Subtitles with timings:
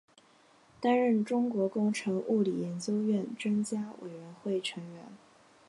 [0.79, 5.03] 担任中国工程物理研究院专家委员会成员。